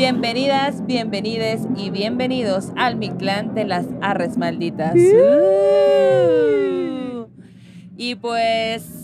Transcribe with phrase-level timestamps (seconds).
[0.00, 4.94] Bienvenidas, bienvenides y bienvenidos al mi clan de las arres malditas.
[4.94, 5.00] Uh.
[7.98, 8.99] Y pues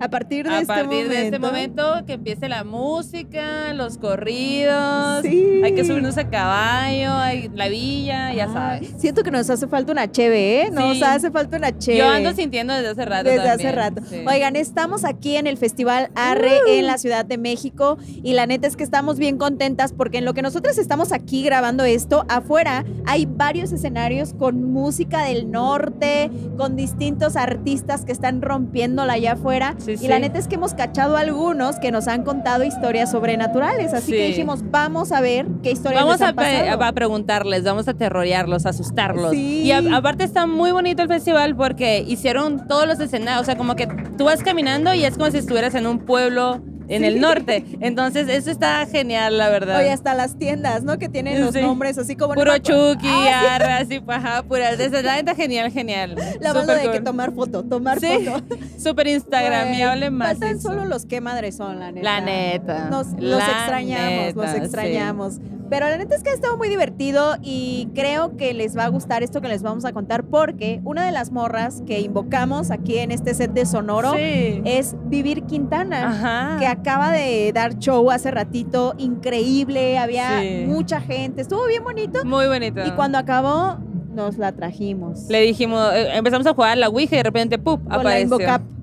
[0.00, 3.98] A partir de, a este, partir momento, de este momento que empiece la música, los
[3.98, 5.60] corridos, Sí.
[5.64, 8.92] hay que subirnos a caballo, hay la villa, ya sabes.
[8.98, 10.70] Siento que nos hace falta una cheve, ¿eh?
[10.70, 11.02] Nos Sí.
[11.02, 11.98] hace falta una cheve.
[11.98, 14.02] Yo ando sintiendo desde hace rato Desde hace rato.
[14.08, 14.22] sí.
[14.26, 18.66] Oigan, estamos aquí en el Festival Arre en la Ciudad de México y la neta
[18.68, 22.84] es que estamos bien contentas porque en lo que nosotros estamos aquí grabando esto, afuera
[23.06, 29.74] hay varios escenarios con música del norte, con distintos artistas que están rompiéndola allá afuera.
[29.96, 30.08] Sí, y sí.
[30.08, 33.92] la neta es que hemos cachado algunos que nos han contado historias sobrenaturales.
[33.94, 36.84] Así que dijimos, vamos a ver qué historias Vamos les a, han pe- pasado.
[36.84, 39.34] a preguntarles, vamos a terrorearlos, a asustarlos.
[39.34, 43.56] Y a- aparte está muy bonito el festival porque hicieron todos los escenarios, o sea,
[43.56, 47.20] como que tú vas caminando y es como si estuvieras en un pueblo en el
[47.20, 47.64] norte.
[47.80, 49.78] Entonces, eso está genial, la verdad.
[49.78, 50.98] Oye, hasta las tiendas, ¿no?
[50.98, 51.60] Que tienen los Sí.
[51.60, 52.34] nombres así como...
[52.34, 52.94] no Puro acuerdo.
[52.94, 54.76] Chucky, arras y paja, pura.
[54.76, 56.14] Desde la neta, genial, genial.
[56.40, 58.08] La banda de que tomar foto, tomar Sí.
[58.26, 58.42] foto.
[58.78, 60.28] Súper instagramiable Güey, más.
[60.30, 60.68] Faltan eso.
[60.68, 62.04] solo los que madres son, la neta.
[62.04, 62.88] La neta.
[62.90, 65.40] Nos, los extrañamos, los extrañamos.
[65.70, 68.88] Pero la neta es que ha estado muy divertido y creo que les va a
[68.88, 72.96] gustar esto que les vamos a contar porque una de las morras que invocamos aquí
[72.96, 74.62] en este set de Sonoro Sí.
[74.64, 76.08] es Vivir Quintana.
[76.08, 76.56] Ajá.
[76.58, 80.64] que acaba de dar show hace ratito, increíble, había Sí.
[80.66, 82.24] mucha gente, estuvo bien bonito.
[82.24, 82.84] Muy bonito.
[82.86, 83.78] Y cuando acabó,
[84.14, 85.28] nos la trajimos.
[85.28, 87.82] Le dijimos, eh, empezamos a jugar la Ouija y de repente, ¡pup!
[87.84, 88.38] Con apareció.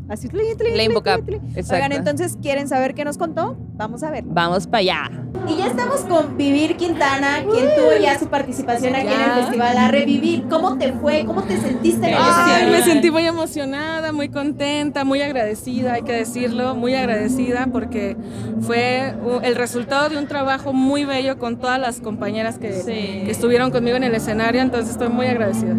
[0.08, 1.50] Así, tli, tli, La tli, Invocap, tli, tli.
[1.60, 1.74] exacto.
[1.76, 3.58] Oigan, entonces, ¿quieren saber qué nos contó?
[3.74, 4.24] Vamos a ver.
[4.26, 5.12] Vamos para allá.
[5.48, 9.78] Y ya estamos con Vivir Quintana, quien tuvo ya su participación aquí en el festival
[9.78, 10.46] A Revivir.
[10.50, 11.26] ¿Cómo te fue?
[11.26, 16.04] ¿Cómo te sentiste en el Ay, me sentí muy emocionada, muy contenta, muy agradecida, hay
[16.04, 18.16] que decirlo, muy agradecida porque
[18.62, 19.14] fue
[19.44, 23.24] el resultado de un trabajo muy bello con todas las compañeras que, Sí.
[23.26, 25.76] que estuvieron conmigo en el escenario, entonces estoy muy agradecida.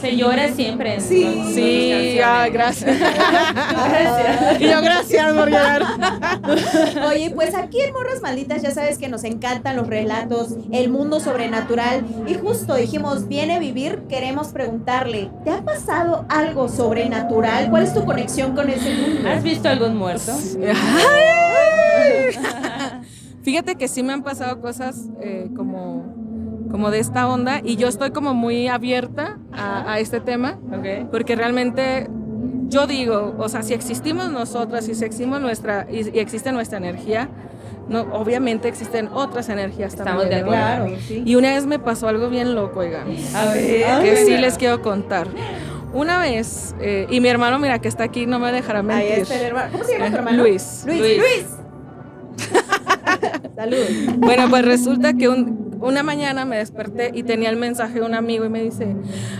[0.00, 1.00] Se llora siempre.
[1.00, 1.42] Sí.
[1.52, 2.96] Sí, ay, gracias.
[4.58, 5.82] y yo gracias por llorar.
[7.06, 11.20] Oye, pues aquí en Morras Malditas ya sabes que nos encantan los relatos, el mundo
[11.20, 12.04] sobrenatural.
[12.26, 17.70] Y justo dijimos, viene vivir, queremos preguntarle, ¿te ha pasado algo sobrenatural?
[17.70, 19.28] ¿Cuál es tu conexión con ese mundo?
[19.28, 20.32] ¿Has visto algún muerto?
[23.42, 26.04] Fíjate que sí me han pasado cosas eh, como,
[26.70, 30.58] como de esta onda y yo estoy como muy abierta a, a este tema.
[31.10, 32.08] Porque realmente
[32.68, 37.28] yo digo, o sea, si existimos nosotras, si existimos nuestra y, y existe nuestra energía,
[37.88, 40.44] no, obviamente existen otras energías Estamos también.
[40.46, 40.96] de acuerdo.
[41.08, 41.22] sí.
[41.24, 44.02] Y una vez me pasó algo bien loco, oigan, A ver.
[44.02, 45.28] que sí les quiero contar.
[45.94, 49.18] Una vez, eh, y mi hermano, mira, que está aquí, no me dejará Ahí mentir.
[49.20, 49.72] está el hermano.
[49.72, 50.42] ¿Cómo se llama tu hermano?
[50.42, 50.82] Luis.
[50.86, 51.00] Luis.
[51.00, 51.18] Luis.
[51.18, 51.46] Luis.
[53.56, 53.76] Salud.
[54.18, 58.12] Bueno, pues resulta que un- una mañana me desperté y tenía el mensaje de un
[58.14, 58.96] amigo y me dice,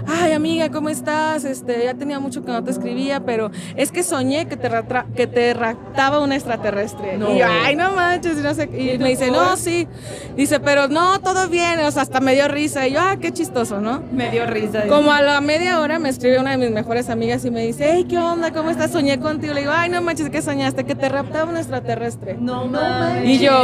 [0.07, 1.45] ay amiga, ¿cómo estás?
[1.45, 4.71] Este, ya tenía mucho que no te escribía, pero es que soñé que te,
[5.17, 7.19] que te raptaba un extraterrestre.
[7.19, 7.35] No.
[7.35, 8.81] Y yo, ay, no manches, y no sé qué".
[8.81, 9.89] Y ¿Y me dice, no, sí.
[10.37, 12.87] Dice, pero no, todo bien, o sea, hasta me dio risa.
[12.87, 14.01] Y yo, ah, qué chistoso, ¿no?
[14.13, 14.87] Me dio risa.
[14.87, 17.91] Como a la media hora me escribe una de mis mejores amigas y me dice,
[17.93, 18.53] hey, ¿qué onda?
[18.53, 18.93] ¿Cómo estás?
[18.93, 19.55] Soñé contigo.
[19.55, 20.85] Le digo, ay, no manches, ¿qué soñaste?
[20.85, 22.37] Que te raptaba un extraterrestre.
[22.41, 23.29] No manches.
[23.29, 23.58] Y yo,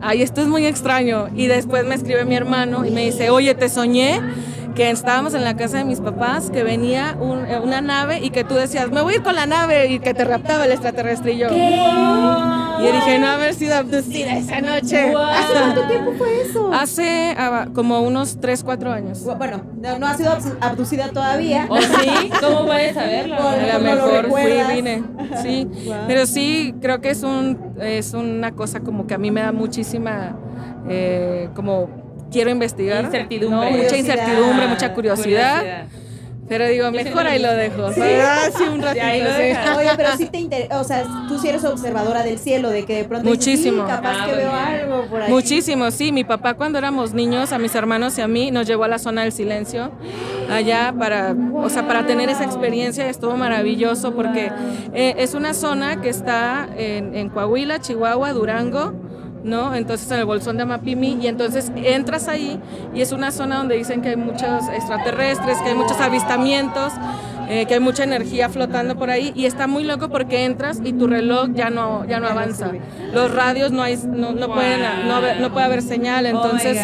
[0.00, 1.28] ay, esto es muy extraño.
[1.34, 4.20] Y después me escribe mi hermano y me dice, oye, te soñé
[4.74, 8.30] que estábamos en la casa de mis papás, que venía un- eh, una nave y
[8.30, 10.72] que tú decías, me voy a ir con la nave y que te raptaba el
[10.72, 11.32] extraterrestre.
[11.32, 15.12] Y yo, y yo dije, no haber sido abducida esa noche.
[15.14, 16.72] ¿Hace cuánto tiempo fue eso?
[16.72, 19.22] Hace ah, como unos 3, 4 años.
[19.36, 21.66] Bueno, no, no ha sido abducida todavía.
[21.68, 22.30] ¿O sí?
[22.40, 23.36] ¿Cómo puedes saberlo?
[23.36, 25.02] A lo no lo mejor fui, vine.
[25.42, 25.68] Sí.
[25.86, 25.94] Wow.
[26.06, 29.52] Pero sí, creo que es, un, es una cosa como que a mí me da
[29.52, 30.36] muchísima,
[30.88, 31.99] eh, como
[32.30, 33.04] quiero investigar.
[33.04, 33.70] Incertidumbre.
[33.70, 33.76] ¿no?
[33.76, 34.14] Mucha Curiosidad.
[34.16, 35.86] incertidumbre, mucha curiosidad.
[36.48, 37.92] Pero digo, mejor ahí lo dejo.
[37.92, 38.00] Sí.
[38.20, 39.06] Ah, sí, un ratito.
[39.06, 39.70] ahí lo sí.
[39.78, 42.96] Oye, pero sí te interesa, o sea, tú sí eres observadora del cielo, de que
[42.96, 43.84] de pronto dices, Muchísimo.
[43.84, 45.30] "Sí, capaz Ah, que veo algo por ahí.
[45.30, 46.10] Muchísimo, sí.
[46.10, 48.98] Mi papá cuando éramos niños, a mis hermanos y a mí, nos llevó a la
[48.98, 49.92] zona del silencio
[50.50, 53.08] allá para, o sea, para tener esa experiencia.
[53.08, 54.50] Estuvo maravilloso porque
[54.92, 58.99] eh, es una zona que está en, en Coahuila, Chihuahua, Durango.
[59.42, 59.74] ¿No?
[59.74, 62.60] Entonces en el bolsón de Amapimi y entonces entras ahí
[62.94, 66.92] y es una zona donde dicen que hay muchos extraterrestres, que hay muchos avistamientos,
[67.48, 70.92] eh, que hay mucha energía flotando por ahí y está muy loco porque entras y
[70.92, 72.70] tu reloj ya no, ya no avanza.
[73.14, 74.82] Los radios no, hay, no, no pueden,
[75.40, 76.76] no, puede haber señal, Oh entonces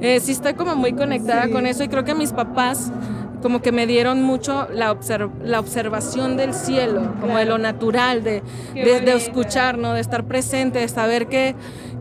[0.00, 1.50] eh, sí estoy como muy conectada Sí.
[1.52, 2.90] con eso y creo que mis papás
[3.42, 8.22] como que me dieron mucho la, observ- la observación del cielo, como de lo natural,
[8.22, 8.42] de,
[8.74, 9.94] de, de escuchar, ¿no?
[9.94, 11.54] de estar presente, de saber que,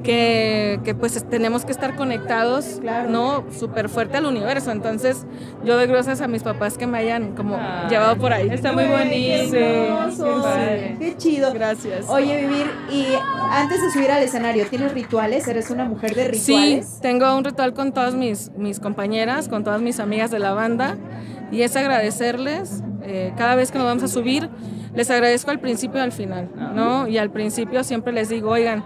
[0.03, 3.09] que, que, pues tenemos que estar conectados, Claro.
[3.09, 3.43] ¿no?
[3.51, 4.71] Súper fuerte al universo.
[4.71, 5.25] Entonces,
[5.65, 8.49] yo doy gracias a mis papás que me hayan como Ay, llevado por ahí.
[8.49, 9.51] Está muy bonito.
[9.51, 10.95] Qué.
[10.99, 11.53] Qué chido.
[11.53, 12.07] Gracias.
[12.09, 13.05] Oye, Vivir, y
[13.51, 15.47] antes de subir al escenario, ¿tienes rituales?
[15.47, 16.99] ¿Eres una mujer de Sí, rituales?
[17.01, 20.97] tengo un ritual con todas mis, mis compañeras, con todas mis amigas de la banda,
[21.51, 24.49] y es agradecerles eh, cada vez que nos vamos a subir.
[24.95, 27.07] Les agradezco al principio y al final, ¿no?
[27.07, 28.83] Y al principio siempre les digo, oigan,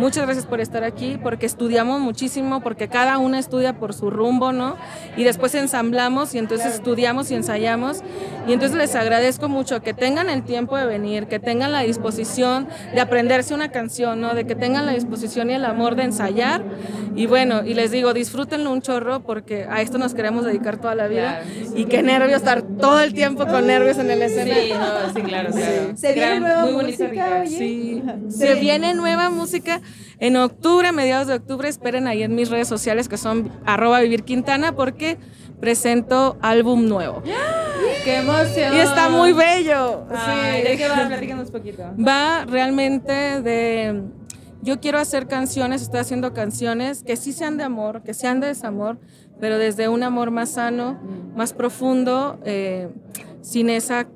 [0.00, 4.52] muchas gracias por estar aquí, porque estudiamos muchísimo, porque cada una estudia por su rumbo,
[4.52, 4.76] ¿no?
[5.16, 8.02] Y después ensamblamos y entonces estudiamos y ensayamos.
[8.48, 12.66] Y entonces les agradezco mucho que tengan el tiempo de venir, que tengan la disposición
[12.94, 14.34] de aprenderse una canción, ¿no?
[14.34, 16.64] De que tengan la disposición y el amor de ensayar.
[17.14, 20.94] Y bueno, y les digo, disfrútenlo un chorro porque a esto nos queremos dedicar toda
[20.94, 21.42] la vida.
[21.76, 24.62] Y qué nervio estar todo el tiempo con nervios en el escenario.
[24.62, 25.96] Sí, no, sí, claro, claro.
[25.96, 27.40] Se viene Gran- nueva muy bonito música, ritual.
[27.42, 27.58] oye.
[27.58, 28.38] Sí, Sí.
[28.38, 29.80] se viene nueva música
[30.18, 31.68] en octubre, mediados de octubre.
[31.68, 35.18] Esperen ahí en mis redes sociales que son arroba vivir Quintana porque
[35.60, 37.22] presento álbum nuevo.
[38.04, 38.74] ¡Qué emoción!
[38.74, 40.06] Y está muy bello.
[40.10, 40.68] Ay, sí.
[40.68, 41.06] ¿De qué va?
[41.06, 41.82] Platícanos un poquito.
[41.96, 44.02] Va realmente de...
[44.62, 48.48] Yo quiero hacer canciones, estoy haciendo canciones que sí sean de amor, que sean de
[48.48, 48.98] desamor,
[49.40, 51.00] pero desde un amor más sano,
[51.34, 52.90] más profundo, eh,
[53.40, 54.06] sin esa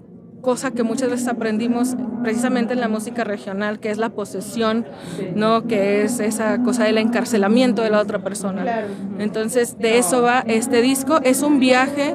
[0.45, 4.87] cosa que muchas veces aprendimos precisamente en la música regional, que es la posesión,
[5.35, 5.67] ¿no?
[5.67, 8.63] Que es esa cosa del encarcelamiento de la otra persona.
[8.63, 8.89] Claro.
[9.19, 11.19] Entonces, de eso va este disco.
[11.25, 12.15] Es un viaje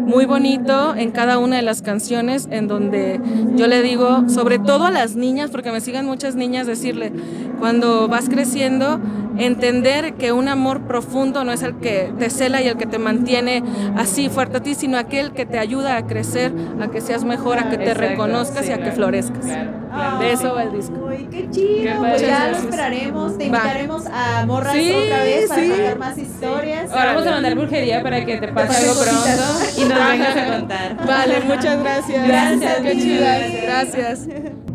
[0.00, 3.20] muy bonito en cada una de las canciones, en donde
[3.54, 7.12] yo le digo, sobre todo a las niñas, porque me siguen muchas niñas, decirle,
[7.58, 9.00] cuando vas creciendo,
[9.38, 12.98] entender que un amor profundo no es el que te cela y el que te
[12.98, 13.62] mantiene
[13.96, 17.58] así fuerte a ti, sino aquel que te ayuda a crecer, a que seas mejor,
[17.58, 19.46] a que te reconozcas y a que florezcas.
[19.92, 20.18] Claro.
[20.18, 21.08] De eso va el disco.
[21.08, 21.82] Ay, qué chido.
[21.82, 22.64] Qué pues ya lo Gracias.
[22.64, 23.38] esperaremos.
[23.38, 25.70] Te invitaremos a Morras Sí, otra vez para sí.
[25.70, 26.90] contar más historias.
[26.92, 30.46] Ahora vamos a mandar brujería para que te pase algo pronto y nos vengas a
[30.58, 31.06] contar.
[31.06, 32.26] Vale, muchas gracias.
[32.28, 33.20] Gracias, Qué muchas chido.
[33.20, 33.96] gracias.
[33.96, 34.65] Gracias.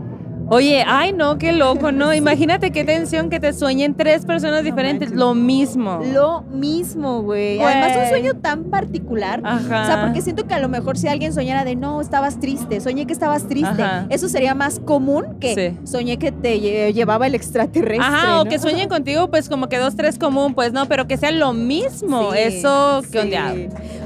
[0.53, 2.13] Oye, ay no, qué loco, ¿no?
[2.13, 6.01] Imagínate qué tensión que te sueñen tres personas diferentes, lo mismo.
[6.13, 7.61] Lo mismo, güey.
[7.61, 9.39] Además, un sueño tan particular.
[9.45, 9.83] Ajá.
[9.83, 12.81] O sea, porque siento que a lo mejor si alguien soñara de no, estabas triste,
[12.81, 14.07] soñé que estabas triste, Ajá.
[14.09, 15.87] eso sería más común que Sí.
[15.89, 18.05] soñé que te lle- llevaba el extraterrestre.
[18.05, 21.15] Ajá, o que sueñen contigo, pues como que dos, tres común, pues no, pero que
[21.15, 22.33] sea lo mismo.
[22.33, 23.17] Sí, Eso, qué sí.
[23.19, 23.55] ondeado.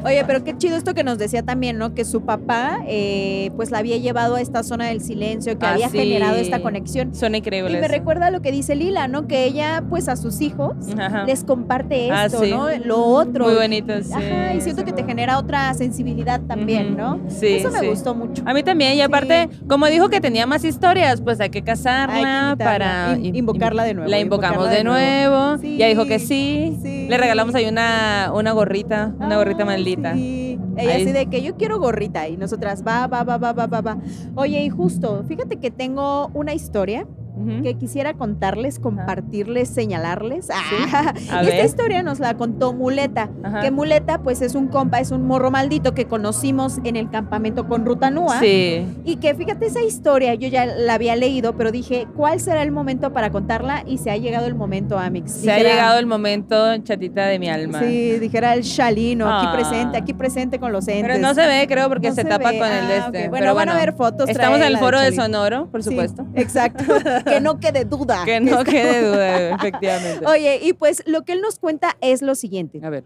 [0.06, 1.96] Oye, pero qué chido esto que nos decía también, ¿no?
[1.96, 5.72] Que su papá, eh, pues la había llevado a esta zona del silencio, que Ah,
[5.74, 5.98] había sí.
[6.42, 7.14] Esta conexión.
[7.16, 7.80] Suena Y increíble.
[7.80, 9.28] me recuerda lo que dice Lila, ¿no?
[9.28, 11.24] Que ella, pues a sus hijos Ajá.
[11.26, 12.52] les comparte Ah, esto, sí.
[12.52, 12.68] ¿no?
[12.84, 13.46] Lo otro.
[13.46, 14.12] Muy bonito, sí.
[14.14, 16.96] Ajá, y siento que te genera otra sensibilidad también.
[16.98, 17.20] ¿no?
[17.28, 17.88] Sí, Eso me sí.
[17.88, 18.44] gustó mucho.
[18.46, 22.16] A mí también, y aparte, como dijo que tenía más historias, pues hay que casarla
[22.16, 25.58] Hay que invitarla, para in- in- invocarla de nuevo, La invocamos de de nuevo.
[25.78, 26.78] Ya dijo que sí.
[26.82, 27.08] sí.
[27.10, 30.14] Le regalamos ahí una, una gorrita, una gorrita Ay, maldita.
[30.14, 30.45] sí.
[30.78, 31.04] Ella Ahí.
[31.04, 33.98] así de que yo quiero gorrita y nosotras va, va, va, va, va, va, va.
[34.36, 37.08] Oye, y justo, fíjate que tengo una historia
[37.64, 40.48] Que quisiera contarles, compartirles, señalarles.
[40.52, 43.30] Ah, y esta historia nos la contó Muleta.
[43.44, 43.62] Ajá.
[43.62, 47.68] Que Muleta, pues es un compa, es un morro maldito que conocimos en el campamento
[47.68, 48.40] con Rutanúa.
[48.40, 48.86] Sí.
[49.04, 52.72] Y que fíjate, esa historia yo ya la había leído, pero dije, ¿cuál será el
[52.72, 53.84] momento para contarla?
[53.86, 55.32] Y se ha llegado el momento, Amix.
[55.32, 57.82] Se ha llegado el momento, chatita de mi alma.
[57.82, 59.54] Sí, dijera el Shalino, aquí Ah.
[59.54, 61.04] presente, aquí presente con los entes.
[61.06, 63.30] Pero no se ve, creo, porque No se, se tapa con el de Ah, este.
[63.30, 65.12] Bueno, Pero van a ver fotos, Estamos en el foro de.
[65.14, 66.26] Sonoro, por Sí, supuesto.
[66.36, 66.84] exacto.
[67.26, 68.24] que no quede duda.
[68.26, 70.26] Que no quede duda, efectivamente.
[70.26, 72.80] Oye, y pues lo que él nos cuenta es lo siguiente.
[72.84, 73.04] A ver.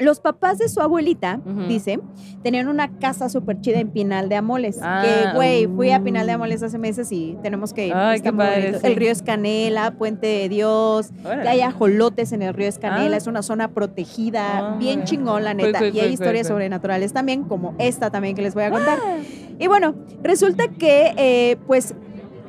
[0.00, 1.98] Los papás de su abuelita, dice,
[2.44, 4.78] tenían una casa súper chida en Pinal de Amoles.
[4.80, 6.34] Ah, que, güey, fui a Pinal de.
[6.34, 7.94] Amoles hace meses y tenemos que ir.
[7.96, 8.86] Ay, qué padre, sí.
[8.86, 13.18] El río Escanela, Puente de Dios, que hay ajolotes en el río Escanela, Ah.
[13.18, 15.78] es una zona protegida, Ah, bien chingón, la Cool, neta.
[15.80, 18.98] cool, y hay cool, historias sobrenaturales también, como esta también que les voy a contar.
[19.58, 21.94] Y bueno, resulta que, eh, pues,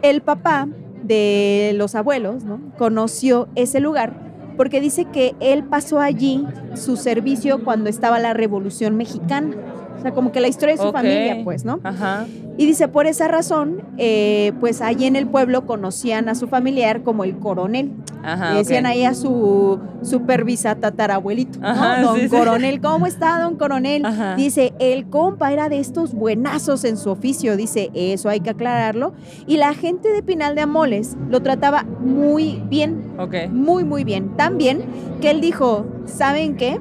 [0.03, 0.67] el papá
[1.03, 2.61] de los abuelos, ¿no?
[2.77, 4.29] Conoció ese lugar
[4.59, 9.55] porque dice que él pasó allí su servicio cuando estaba la Revolución Mexicana.
[9.99, 11.79] O sea, como que la historia de su familia, pues, ¿no?
[11.83, 12.25] Ajá.
[12.57, 17.03] Y dice, por esa razón, eh, pues allí en el pueblo conocían a su familiar
[17.03, 17.91] como el coronel.
[18.23, 18.51] Ajá.
[18.53, 21.67] Le decían ahí a su supervisa tatarabuelito, ¿no?
[21.67, 22.29] Ajá, Don sí, sí.
[22.29, 24.05] Coronel, ¿cómo está, don Coronel?
[24.05, 24.35] Ajá.
[24.35, 29.13] Dice, el compa era de estos buenazos en su oficio, dice, eso hay que aclararlo.
[29.47, 33.35] Y la gente de Pinal de Amoles lo trataba muy bien, Ok.
[33.51, 34.35] muy, muy bien.
[34.37, 34.81] Tan bien
[35.21, 36.79] que él dijo, ¿saben qué?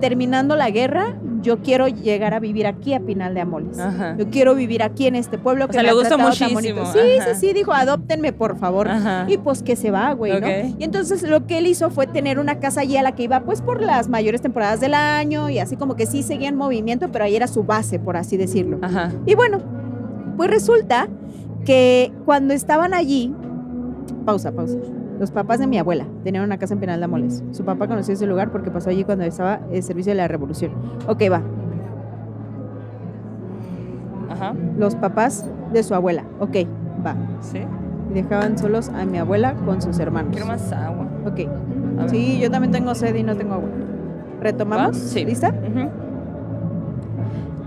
[0.00, 3.78] Terminando la guerra, yo quiero llegar a vivir aquí a Pinal de Amoles.
[3.78, 4.16] Ajá.
[4.18, 6.86] Yo quiero vivir aquí en este pueblo que sea, me le tan muchísimo, bonito.
[6.92, 7.34] Sí, ajá.
[7.34, 8.88] sí, sí, dijo, adóptenme, por favor.
[8.88, 9.26] Ajá.
[9.28, 10.40] Y pues que se va, güey.
[10.40, 10.48] ¿no?
[10.78, 13.40] Y entonces lo que él hizo fue tener una casa allí a la que iba
[13.40, 17.10] pues por las mayores temporadas del año y así como que sí seguía en movimiento,
[17.12, 18.78] pero ahí era su base, por así decirlo.
[19.26, 19.60] Y bueno,
[20.36, 21.08] pues resulta
[21.64, 23.34] que cuando estaban allí,
[24.24, 24.76] pausa, pausa.
[25.20, 27.44] Los papás de mi abuela tenían una casa en Penal de Amoles.
[27.52, 30.72] Su papá conoció ese lugar porque pasó allí cuando estaba el servicio de la revolución.
[31.06, 31.42] Ok, va.
[34.30, 34.54] Ajá.
[34.78, 36.24] Los papás de su abuela.
[36.38, 36.56] Ok,
[37.04, 37.16] va.
[37.40, 37.58] Sí.
[38.10, 40.30] Y dejaban solos a mi abuela con sus hermanos.
[40.32, 41.06] Quiero más agua.
[41.26, 41.40] Ok.
[42.08, 43.68] Sí, yo también tengo sed y no tengo agua.
[44.40, 44.96] ¿Retomamos?
[44.96, 45.26] Sí.
[45.26, 45.48] ¿Lista?
[45.48, 45.90] Ujú.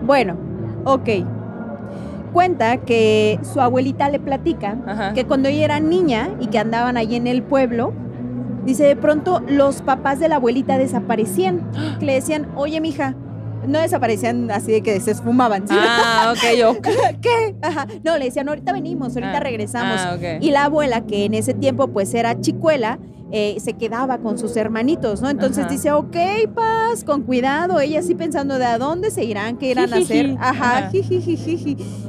[0.07, 0.37] Bueno,
[0.85, 1.07] ok.
[2.33, 5.13] Cuenta que su abuelita le platica Ajá.
[5.13, 7.93] que cuando ella era niña y que andaban allí en el pueblo,
[8.65, 11.69] dice de pronto los papás de la abuelita desaparecían.
[11.99, 13.15] Que le decían, oye, mija,
[13.67, 15.67] no desaparecían así de que se esfumaban.
[15.67, 15.75] ¿sí?
[15.77, 16.75] Ah, ok, yo.
[17.21, 17.55] ¿Qué?
[17.61, 17.87] Ajá.
[18.03, 20.01] No, le decían, ahorita venimos, ahorita Ah, regresamos.
[20.01, 20.17] Ah.
[20.41, 22.99] Y la abuela, que en ese tiempo pues era chicuela,
[23.35, 25.27] eh, se quedaba con sus hermanitos, ¿no?
[25.29, 25.71] Entonces Ajá.
[25.73, 26.15] dice, ok,
[26.53, 27.79] paz, con cuidado.
[27.79, 30.35] Ella así pensando de a dónde se irán, qué irán a hacer.
[30.39, 30.91] Ajá.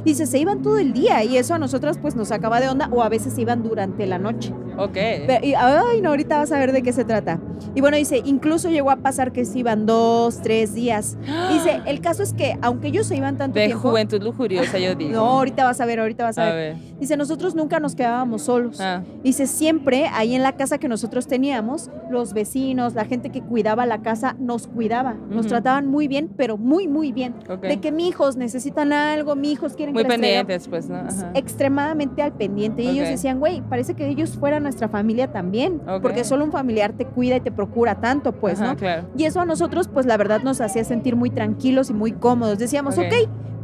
[0.05, 2.89] Dice, se iban todo el día y eso a nosotras pues nos sacaba de onda
[2.91, 4.53] o a veces se iban durante la noche.
[4.77, 4.93] Ok.
[4.93, 7.39] Pero- y, ay, no, ahorita vas a ver de qué se trata.
[7.73, 11.17] Y bueno, dice, incluso llegó a pasar que se iban dos, tres días.
[11.51, 13.89] Dice, el caso es que aunque ellos se iban tanto De tiempo...
[13.89, 15.11] juventud lujuriosa, yo digo.
[15.15, 16.75] No, ahorita vas a ver, ahorita vas a, A ver.
[16.75, 16.83] ver.
[16.99, 18.79] Dice, nosotros nunca nos quedábamos solos.
[18.79, 23.41] Ah, Dice, siempre ahí en la casa que nosotros teníamos, los vecinos, la gente que
[23.41, 25.15] cuidaba la casa, nos cuidaba.
[25.29, 27.35] Nos trataban muy bien, pero muy, muy bien.
[27.61, 30.95] De que mis hijos necesitan algo, mis hijos quieren Muy que pendientes, pues, ¿no?
[30.95, 31.31] Ajá.
[31.33, 32.81] extremadamente al pendiente.
[32.83, 35.81] Y ellos decían, güey, parece que ellos fueran nuestra familia también.
[36.01, 38.77] Porque solo un familiar te cuida y te procura tanto, pues, Ajá, ¿no?
[38.77, 39.07] claro.
[39.17, 42.57] Y eso a nosotros, pues la verdad nos hacía sentir muy tranquilos y muy cómodos.
[42.57, 43.13] Decíamos, ok,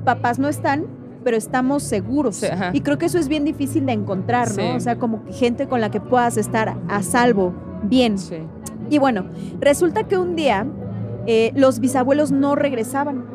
[0.04, 0.86] papás no están,
[1.24, 2.38] pero estamos seguros.
[2.38, 4.54] Sí, y creo que eso es bien difícil de encontrar, ¿no?
[4.56, 4.62] Sí.
[4.76, 8.18] O sea, como gente con la que puedas estar a salvo, bien.
[8.18, 8.38] Sí.
[8.90, 9.26] Y bueno,
[9.60, 10.68] resulta que un día
[11.28, 13.26] eh, los bisabuelos no regresaban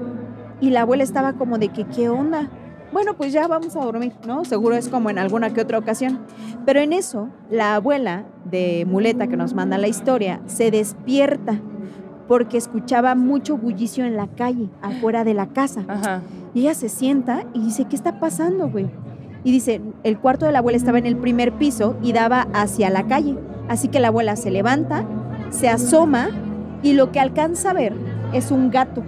[0.60, 2.50] y la abuela estaba como de que, ¿qué onda?
[2.92, 4.44] Bueno, pues ya vamos a dormir, ¿no?
[4.44, 6.20] Seguro es como en alguna que otra ocasión.
[6.64, 11.60] Pero en eso, la abuela de Muleta que nos manda la historia se despierta
[12.28, 15.84] porque escuchaba mucho bullicio en la calle, afuera de la casa.
[15.88, 16.22] Ajá.
[16.54, 18.86] Y ella se sienta y dice, ¿qué está pasando, güey?
[19.44, 22.90] Y dice, el cuarto de la abuela estaba en el primer piso y daba hacia
[22.90, 23.36] la calle.
[23.68, 25.04] Así que la abuela se levanta,
[25.50, 26.30] se asoma
[26.82, 27.92] y lo que alcanza a ver
[28.32, 29.02] es un gato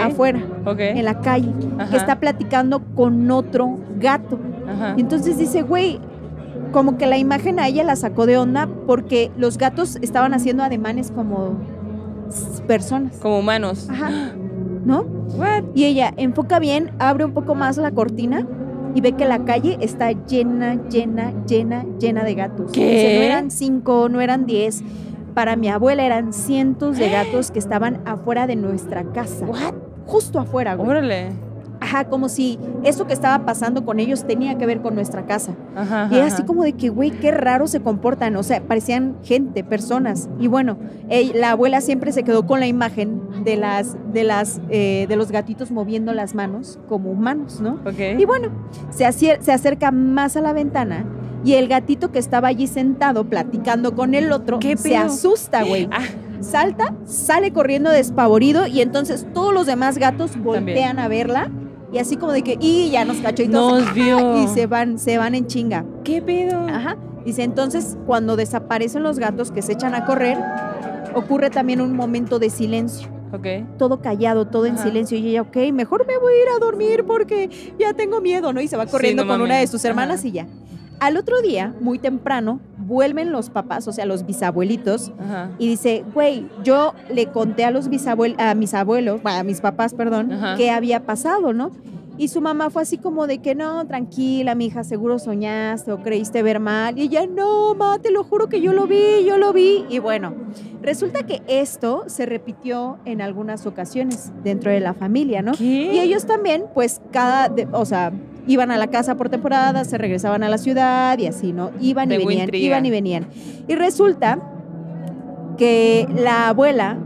[0.00, 0.80] afuera, Ok.
[0.80, 1.90] en la calle, Ajá.
[1.90, 4.38] que está platicando con otro gato.
[4.68, 4.94] Ajá.
[4.96, 6.00] Y entonces dice, güey,
[6.72, 10.62] como que la imagen a ella la sacó de onda porque los gatos estaban haciendo
[10.62, 11.54] ademanes como
[12.66, 13.16] personas.
[13.20, 13.88] Como humanos.
[13.90, 14.10] Ajá.
[14.84, 15.02] ¿No?
[15.36, 15.64] What?
[15.74, 18.46] Y ella enfoca bien, abre un poco más la cortina
[18.94, 22.72] y ve que la calle está llena, llena, llena, llena de gatos.
[22.72, 23.16] ¿Qué?
[23.18, 24.82] No eran cinco, no eran diez.
[25.34, 29.44] Para mi abuela eran cientos de gatos que estaban afuera de nuestra casa.
[29.44, 29.74] What?
[30.06, 30.88] Justo afuera, güey.
[30.88, 31.47] Órale.
[31.88, 35.54] Ajá, como si eso que estaba pasando con ellos tenía que ver con nuestra casa.
[35.74, 36.08] Ajá.
[36.10, 38.36] Y era así como de que, güey, qué raro se comportan.
[38.36, 40.28] O sea, parecían gente, personas.
[40.38, 40.76] Y bueno,
[41.08, 45.16] ey- la abuela siempre se quedó con la imagen de las, de las, eh, de
[45.16, 47.74] los gatitos moviendo las manos como humanos, ¿no?
[47.86, 48.18] Ok.
[48.18, 48.48] Y bueno,
[48.90, 51.06] se, acier- se acerca más a la ventana
[51.44, 55.88] y el gatito que estaba allí sentado platicando con el otro ¿Qué se asusta, güey.
[55.90, 56.02] Ah,
[56.40, 61.50] Salta, sale corriendo despavorido y entonces todos los demás gatos voltean a verla
[61.92, 64.42] y así como de que, y ya nos cachó y todos, nos vio.
[64.42, 65.84] y se van, se van en chinga.
[66.04, 66.66] ¿Qué pedo?
[66.68, 66.96] Ajá.
[67.24, 70.38] Dice, entonces, cuando desaparecen los gatos que se echan a correr,
[71.14, 73.08] ocurre también un momento de silencio.
[73.32, 73.46] Ok.
[73.76, 75.18] Todo callado, todo en silencio.
[75.18, 78.60] Y ella, ok, mejor me voy a ir a dormir porque ya tengo miedo, ¿no?
[78.60, 80.28] Y se va Sí, corriendo no con una de sus hermanas Ajá.
[80.28, 80.46] y ya.
[81.00, 85.50] Al otro día, muy temprano, vuelven los papás, o sea, los bisabuelitos, Ajá.
[85.58, 89.94] y dice, güey, yo le conté a los bisabuelos, a mis abuelos, a mis papás,
[89.94, 90.56] perdón, Ajá.
[90.56, 91.70] qué había pasado, ¿no?
[92.16, 96.02] Y su mamá fue así como de que no, tranquila, mi hija, seguro soñaste o
[96.02, 96.98] creíste ver mal.
[96.98, 99.84] Y ella, no, ma, te lo juro que yo lo vi, yo lo vi.
[99.88, 100.34] Y bueno,
[100.82, 105.52] resulta que esto se repitió en algunas ocasiones dentro de la familia, ¿no?
[105.52, 105.92] ¿Qué?
[105.94, 108.10] Y ellos también, pues cada, de- o sea,
[108.48, 111.70] iban a la casa por temporada, se regresaban a la ciudad y así, ¿no?
[111.80, 112.66] Iban y venían, intriga.
[112.66, 113.26] iban y venían.
[113.68, 114.38] Y resulta
[115.56, 116.98] que la abuela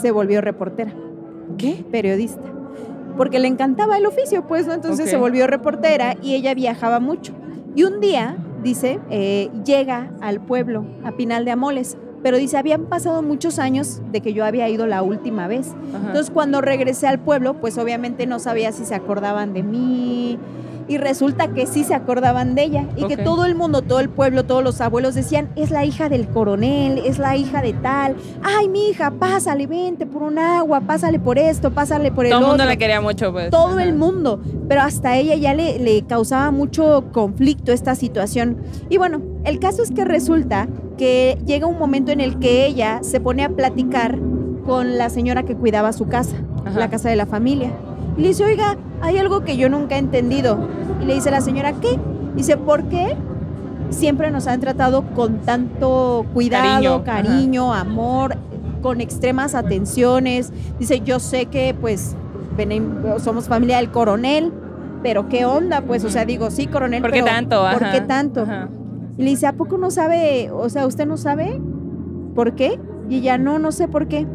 [0.00, 0.92] se volvió reportera,
[1.56, 1.84] ¿Qué?
[1.90, 2.42] periodista,
[3.16, 4.74] porque le encantaba el oficio, pues, ¿no?
[4.74, 7.32] Entonces se volvió reportera y ella viajaba mucho.
[7.74, 12.84] Y un día, dice, eh, llega al pueblo, a Pinal de Amoles, pero dice, habían
[12.86, 15.68] pasado muchos años de que yo había ido la última vez.
[15.94, 16.06] Ajá.
[16.08, 20.38] Entonces cuando regresé al pueblo, pues obviamente no sabía si se acordaban de mí.
[20.90, 22.86] Y resulta que sí se acordaban de ella.
[22.96, 26.08] Y que todo el mundo, todo el pueblo, todos los abuelos decían, es la hija
[26.08, 28.16] del coronel, es la hija de tal.
[28.42, 32.40] Ay, mi hija, pásale, vente por un agua, pásale por esto, pásale por el Todo
[32.40, 32.70] el mundo otro".
[32.72, 33.50] la quería mucho, pues.
[33.50, 33.82] todo Ajá.
[33.82, 38.56] el mundo, pero hasta ella ya le, le causaba mucho conflicto esta situación.
[38.88, 40.68] Y bueno, el caso es que resulta
[40.98, 44.18] que llega un momento en el que ella se pone a platicar
[44.66, 46.36] con la señora que cuidaba su casa,
[46.66, 46.78] Ajá.
[46.78, 47.70] la casa de la familia.
[48.18, 50.58] Y le dice, oiga, hay algo que yo nunca he entendido.
[51.00, 51.98] Y le dice la señora, ¿qué?
[52.36, 53.16] Dice, ¿por qué
[53.88, 58.36] siempre nos han tratado con tanto cuidado, Cariño, cariño, amor,
[58.82, 60.52] con extremas atenciones?
[60.78, 62.14] Dice, yo sé que pues
[63.22, 64.52] somos familia del coronel,
[65.02, 65.80] pero ¿qué onda?
[65.82, 67.64] Pues, o sea, digo, sí, coronel, ¿Por qué pero tanto?
[67.72, 68.42] ¿por qué tanto?
[68.42, 68.68] Ajá.
[69.18, 70.50] Y le dice, ¿a poco no sabe?
[70.52, 71.60] O sea, ¿usted no sabe
[72.36, 72.78] por qué?
[73.10, 74.26] Y ella, no, no sé por qué.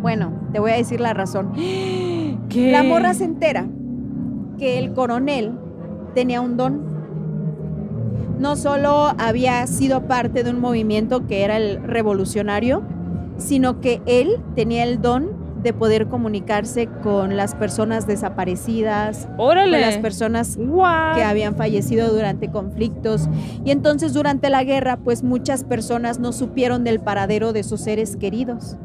[0.00, 1.52] Bueno, te voy a decir la razón.
[2.48, 2.72] ¿Qué?
[2.72, 3.68] La morra se entera
[4.58, 5.52] que el coronel
[6.14, 6.80] tenía un don.
[8.38, 12.82] No solo había sido parte de un movimiento que era el revolucionario,
[13.36, 15.28] sino que él tenía el don
[15.66, 19.72] de poder comunicarse con las personas desaparecidas, Órale.
[19.72, 21.16] con las personas What?
[21.16, 23.28] que habían fallecido durante conflictos.
[23.64, 28.16] Y entonces durante la guerra, pues muchas personas no supieron del paradero de sus seres
[28.16, 28.76] queridos.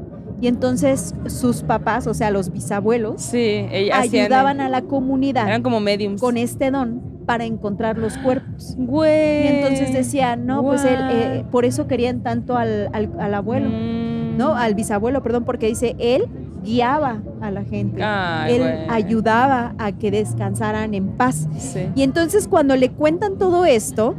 [0.42, 5.62] Y entonces sus papás, o sea, los bisabuelos, Sí, hacían- ayudaban a la comunidad Eran
[5.62, 6.20] como mediums.
[6.20, 8.74] con este don para encontrar los cuerpos.
[8.76, 9.44] Güey.
[9.44, 11.52] Y entonces decían, no, pues él, eh, What?
[11.52, 14.38] por eso querían tanto al, al- al abuelo, Mm.
[14.38, 14.56] ¿no?
[14.56, 16.26] Al bisabuelo, perdón, porque dice, él
[16.64, 18.04] guiaba a la gente.
[18.04, 21.48] Ay, él ayudaba a que descansaran en paz.
[21.58, 21.88] Sí.
[21.96, 24.16] Y entonces cuando le cuentan todo esto,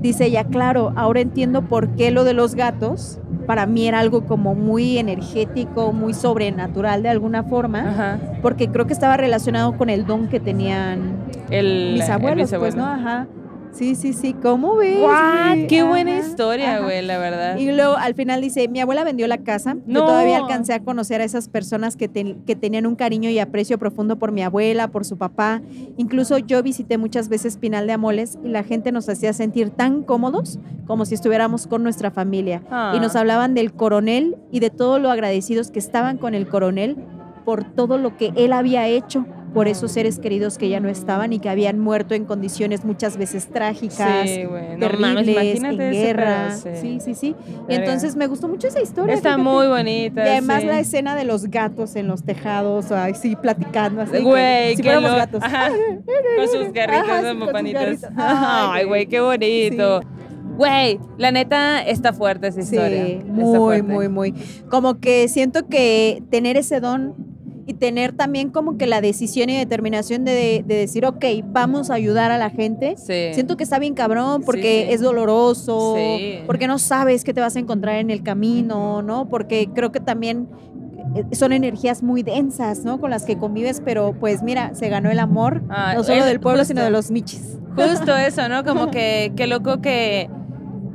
[0.00, 4.26] dice ella, claro, ahora entiendo por qué lo de los gatos para mí era algo
[4.26, 8.20] como muy energético, muy sobrenatural de alguna forma, Ajá.
[8.42, 11.16] porque creo que estaba relacionado con el don que tenían
[11.50, 12.76] El, mis el abuelos, pues.
[12.76, 12.86] ¿no?
[12.86, 13.26] Ajá.
[13.72, 14.98] Sí, sí, sí, ¿cómo ves?
[15.00, 15.66] What?
[15.68, 17.56] Qué buena historia, güey, la verdad.
[17.56, 19.74] Y luego al final dice, mi abuela vendió la casa.
[19.86, 20.06] Yo No.
[20.06, 23.78] todavía alcancé a conocer a esas personas que, ten- que tenían un cariño y aprecio
[23.78, 25.62] profundo por mi abuela, por su papá.
[25.96, 30.02] Incluso yo visité muchas veces Pinal de Amoles y la gente nos hacía sentir tan
[30.02, 32.62] cómodos como si estuviéramos con nuestra familia.
[32.70, 32.92] Ah.
[32.96, 36.96] Y nos hablaban del coronel y de todo lo agradecidos que estaban con el coronel
[37.44, 41.32] por todo lo que él había hecho por esos seres queridos que ya no estaban
[41.32, 44.44] y que habían muerto en condiciones muchas veces trágicas Sí.
[44.44, 46.48] No mames, terribles, en imagínate ese guerra.
[46.62, 47.36] pedo, sí, sí, sí.
[47.68, 49.14] Y entonces me gustó mucho esa historia.
[49.14, 49.42] Está fíjate.
[49.42, 50.24] muy bonita.
[50.24, 50.66] Y además sí.
[50.66, 54.22] la escena de los gatos en los tejados, así platicando, así.
[54.22, 55.42] Güey, si qué fuéramos lo- gatos.
[55.42, 55.68] Ajá.
[56.36, 58.10] Con sus garritos Ajá, de garritos.
[58.16, 60.00] Ay, güey, qué bonito.
[60.56, 63.06] Güey, la neta está fuerte esa historia.
[63.06, 64.34] Sí, Está muy, muy, muy.
[64.68, 67.14] Como que siento que tener ese don
[67.70, 71.94] y tener también como que la decisión y determinación de, de decir, ok, vamos a
[71.94, 72.96] ayudar a la gente.
[72.96, 73.32] Sí.
[73.32, 74.94] Siento que está bien cabrón porque Sí.
[74.94, 76.40] es doloroso, Sí.
[76.46, 79.28] porque no sabes qué te vas a encontrar en el camino, ¿no?
[79.28, 80.48] Porque creo que también
[81.14, 83.00] eh, son energías muy densas, ¿no?
[83.00, 86.24] Con las que convives, pero pues mira, se ganó el amor, Ah, no solo es
[86.26, 86.72] del pueblo, justo.
[86.74, 87.56] sino de los michis.
[87.76, 88.64] Justo eso, ¿no?
[88.64, 90.28] Como que, qué loco que,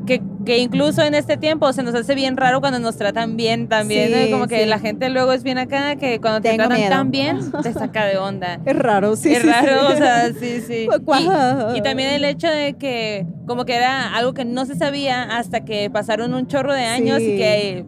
[0.06, 3.68] que, que incluso en este tiempo se nos hace bien raro cuando nos tratan bien
[3.68, 4.66] también, Como que sí.
[4.70, 6.90] la gente luego es bien acá, que cuando te tratan miedo.
[6.90, 8.60] tan bien, te saca de onda.
[8.66, 9.34] Es raro, sí.
[9.34, 9.94] es sí, raro, sí.
[9.94, 10.88] o sea, sí, sí.
[11.02, 11.74] Guau.
[11.76, 15.24] Y, y también el hecho de que como que era algo que no se sabía
[15.24, 17.86] hasta que pasaron un chorro de años y que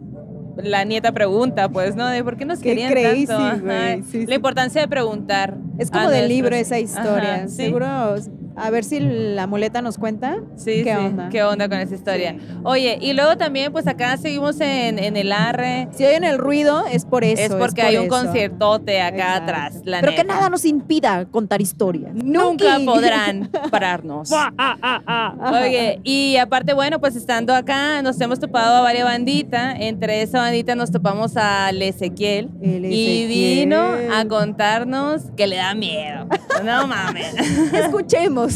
[0.62, 2.06] la nieta pregunta, pues, ¿no?
[2.08, 3.68] De por qué nos Qué querían crazy, tanto.
[3.70, 3.96] Ajá.
[4.26, 5.56] La importancia de preguntar.
[5.78, 7.34] Es como a del libro esa historia.
[7.36, 7.56] Ajá, sí.
[7.56, 8.16] Seguro,
[8.60, 10.36] a ver si la muleta nos cuenta.
[10.56, 11.04] Sí, ¿Qué sí.
[11.04, 11.28] onda?
[11.30, 12.36] ¿Qué onda con esa historia?
[12.64, 15.88] Oye, y luego también, pues acá seguimos en, en el ARRE.
[15.92, 17.42] Si oyen el ruido, es por eso.
[17.42, 18.16] es porque por hay un eso.
[18.22, 19.42] conciertote acá Exacto.
[19.44, 22.12] atrás, la Pero que nada nos impida contar historias.
[22.14, 22.92] Nunca Nunca.
[22.92, 24.30] podrán pararnos.
[24.32, 25.34] Ajá.
[25.62, 29.76] Oye, y aparte, bueno, pues estando acá, nos hemos topado a varias banditas.
[29.80, 32.48] Entre esa bandita nos topamos al Ezequiel.
[32.62, 33.58] El Y Ezequiel.
[33.60, 33.82] vino
[34.14, 36.26] a contarnos que le da miedo.
[36.64, 37.34] No mames.
[37.72, 38.47] Escuchemos.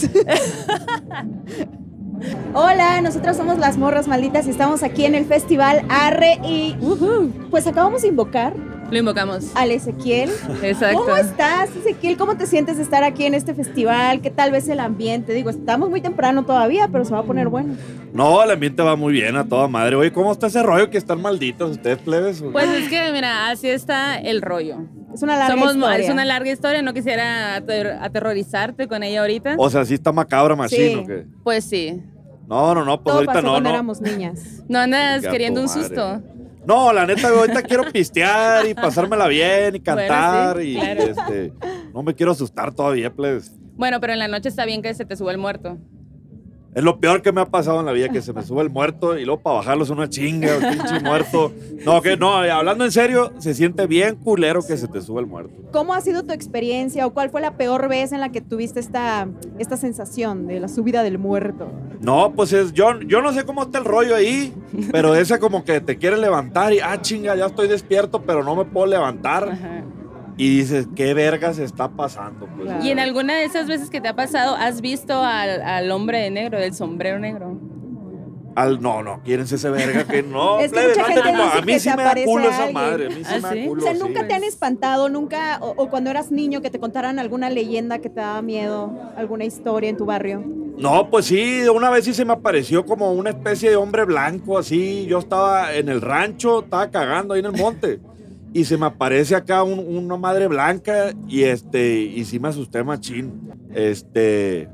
[2.54, 6.76] Hola, nosotras somos las morras malditas y estamos aquí en el festival Arre y
[7.50, 8.54] pues acabamos de invocar
[8.90, 9.50] Lo invocamos.
[9.56, 10.30] al Ezequiel.
[10.62, 10.98] Exacto.
[11.00, 12.16] ¿Cómo estás, Ezequiel?
[12.16, 14.20] ¿Cómo te sientes de estar aquí en este festival?
[14.20, 15.32] ¿Qué tal ves el ambiente?
[15.32, 17.74] Digo, estamos muy temprano todavía, pero se va a poner bueno.
[18.12, 19.96] No, el ambiente va muy bien a toda madre.
[19.96, 22.44] Oye, ¿cómo está ese rollo que están malditos ustedes, plebes?
[22.52, 24.76] Pues es que, mira, así está el rollo.
[25.14, 25.98] Es una larga Somos, historia.
[25.98, 29.54] Es una larga historia, no quisiera ater- aterrorizarte con ella ahorita.
[29.58, 31.04] o sea, sí está macabra, machino.
[31.06, 31.12] Sí.
[31.42, 32.02] Pues sí.
[32.48, 33.74] No, no, no, pues Todo ahorita pasó no, cuando no.
[33.74, 34.62] éramos niñas.
[34.68, 35.82] No andas queriendo un madre.
[35.82, 36.22] susto.
[36.66, 41.02] No, la neta, ahorita quiero pistear y pasármela bien y cantar sí, y claro.
[41.02, 41.52] este,
[41.92, 43.52] no me quiero asustar todavía, pues.
[43.76, 45.78] Bueno, pero en la noche está bien que se te suba el muerto.
[46.74, 48.70] Es lo peor que me ha pasado en la vida, que se me sube el
[48.70, 51.52] muerto y luego para bajarlo es una chinga, pinche muerto.
[51.84, 55.26] No, que no, hablando en serio, se siente bien culero que se te sube el
[55.26, 55.52] muerto.
[55.72, 58.80] ¿Cómo ha sido tu experiencia o cuál fue la peor vez en la que tuviste
[58.80, 61.68] esta, esta sensación de la subida del muerto?
[62.00, 64.54] No, pues es, yo, yo no sé cómo está el rollo ahí,
[64.90, 68.56] pero ese como que te quiere levantar y, ah, chinga, ya estoy despierto, pero no
[68.56, 69.50] me puedo levantar.
[69.50, 69.82] Ajá.
[70.36, 72.46] Y dices, ¿qué verga se está pasando?
[72.46, 72.84] Pues, Claro.
[72.84, 76.18] Y en alguna de esas veces que te ha pasado, ¿has visto al, al hombre
[76.20, 77.58] de negro, del sombrero negro?
[78.54, 80.60] Al, no, no, quieren ese verga que no.
[80.60, 82.10] Es que plebe, mucha no, gente no, dice a mí que sí se me da
[82.10, 83.64] aparece culo esa madre, a mí sí ¿Ah, me da sí?
[83.66, 83.80] culo.
[83.80, 84.00] O sea, sí.
[84.00, 85.08] ¿nunca te han espantado?
[85.08, 85.58] ¿Nunca?
[85.62, 88.92] O, o cuando eras niño que te contaran alguna leyenda que te daba miedo?
[89.16, 90.44] ¿Alguna historia en tu barrio?
[90.78, 94.58] No, pues sí, una vez sí se me apareció como una especie de hombre blanco,
[94.58, 95.06] así.
[95.06, 98.00] Yo estaba en el rancho, estaba cagando ahí en el monte.
[98.54, 102.84] Y se me aparece acá un- una madre blanca y este, y sí me asusté
[102.84, 103.32] machín.
[103.74, 104.68] Este,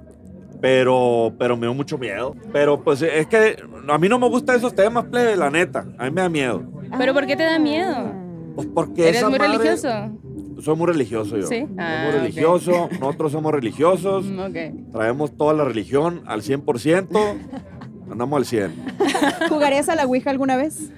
[0.60, 2.34] pero, pero me dio mucho miedo.
[2.52, 3.56] Pero pues es que
[3.88, 5.86] a mí no me gustan esos temas, plebe, la neta.
[5.98, 6.62] A mí me da miedo.
[6.98, 8.12] ¿Pero por qué te da miedo?
[8.56, 9.88] Pues porque ¿Eres esa muy madre- religioso?
[10.60, 11.46] Soy muy religioso yo.
[11.46, 11.60] Sí.
[11.60, 14.24] Soy Ah, muy religioso, nosotros somos religiosos.
[14.24, 14.90] Mm, ok.
[14.92, 17.36] Traemos toda la religión al 100%.
[18.10, 18.72] Andamos al 100.
[19.48, 20.90] ¿Jugarías a la Ouija alguna vez?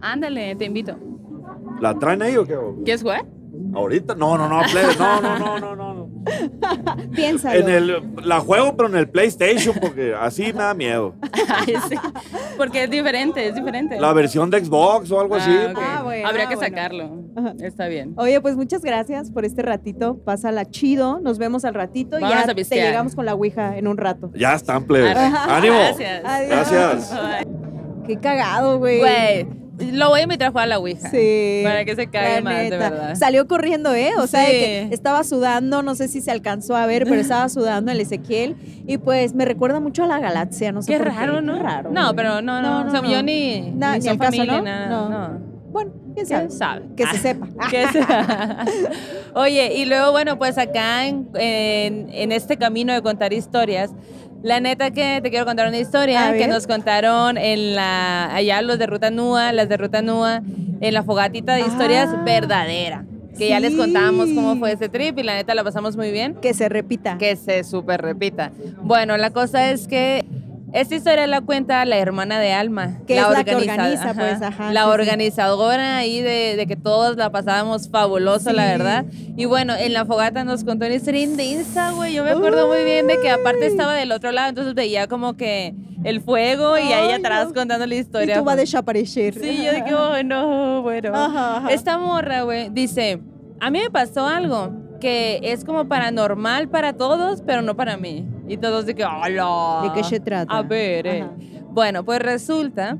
[0.00, 0.96] Ándale, te invito.
[1.80, 2.56] ¿La traen ahí o qué?
[2.84, 3.24] ¿Quieres jugar?
[3.74, 4.14] ¿Ahorita?
[4.14, 5.94] No, no, no, plebe, no, no, no, no, no.
[5.94, 6.10] no.
[7.14, 7.58] Piénsalo.
[7.60, 11.14] En el, la juego, pero en el PlayStation, porque así me da miedo.
[11.48, 11.96] Ay, sí.
[12.56, 13.98] Porque es diferente, es diferente.
[13.98, 15.50] La versión de Xbox o algo así.
[15.50, 15.74] Ah, ok.
[15.74, 16.76] pues, Ah, bueno, Habría ah, que bueno.
[16.76, 17.24] sacarlo.
[17.36, 17.54] Ajá.
[17.60, 18.14] Está bien.
[18.16, 20.18] Oye, pues muchas gracias por este ratito.
[20.18, 21.20] Pásala chido.
[21.20, 24.30] Nos vemos al ratito y ya a te llegamos con la Ouija en un rato.
[24.34, 25.10] Ya están, plebe.
[25.10, 25.36] Arre.
[25.52, 25.76] ¡Ánimo!
[25.76, 26.24] Gracias.
[26.24, 26.50] Adiós.
[26.50, 27.12] Gracias.
[27.12, 28.06] Bye.
[28.06, 28.98] Qué cagado, güey.
[28.98, 29.59] Güey,
[29.92, 31.08] lo voy a invitar a jugar a la Ouija.
[31.10, 31.60] Sí.
[31.64, 33.14] Para que se La más, de verdad.
[33.16, 34.12] Salió corriendo, ¿eh?
[34.18, 34.52] O sea, de Sí.
[34.52, 38.56] que estaba sudando, no sé si se alcanzó a ver, pero estaba sudando el Ezequiel.
[38.86, 41.54] Y pues me recuerda mucho a la galaxia, no sé Qué por raro, ¿no?
[41.54, 41.90] Qué raro.
[41.92, 42.84] No, pero no, no.
[42.84, 44.62] No, yo ni, Na- ni ni son caso, familia, ¿no?
[44.64, 44.88] nada.
[44.88, 45.08] No.
[45.08, 45.50] No.
[45.70, 46.48] Bueno, quién sabe.
[46.48, 46.82] ¿Quién sabe?
[46.96, 47.46] Que Ah, se sepa.
[47.70, 48.00] que se-
[49.34, 53.90] Oye, y luego, bueno, pues acá en, en- en este camino de contar historias,
[54.42, 58.78] la neta que te quiero contar una historia que nos contaron en la, allá los
[58.78, 60.42] de Ruta Nua, las de Ruta Nua,
[60.80, 62.22] en la fogatita de historias Ah.
[62.24, 63.04] verdadera.
[63.38, 66.34] Que ya les contábamos cómo fue ese trip y la neta la pasamos muy bien.
[66.42, 67.16] Que se repita.
[67.16, 68.50] Que se súper repita.
[68.82, 70.24] Bueno, la cosa es que
[70.72, 72.98] esta historia la cuenta la hermana de Alma.
[73.06, 74.92] Que es la que organiza- organiza, pues, ajá, La sí, sí.
[74.92, 79.04] organizadora ahí de, de que todos la pasábamos fabuloso, la verdad.
[79.36, 82.14] Y bueno, en la fogata nos contó una historia intensa, güey.
[82.14, 85.36] Yo me acuerdo muy bien de que aparte estaba del otro lado, entonces veía como
[85.36, 87.54] que el fuego y ahí atrás no.
[87.54, 88.38] contando la Y historia.
[88.38, 89.34] tú vas a desaparecer.
[89.34, 91.12] Sí, yo dije, oh, no, bueno.
[91.14, 91.70] Ajá, ajá.
[91.72, 93.20] Esta morra, güey, dice,
[93.60, 98.26] a mí me pasó algo que es como paranormal para todos, pero no para mí.
[98.50, 99.82] Y todos de que, hola.
[99.84, 100.58] ¿De qué se trata?
[100.58, 101.24] A ver, eh.
[101.70, 102.98] Bueno, pues resulta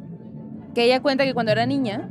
[0.77, 2.09] que ella cuenta que cuando era niña,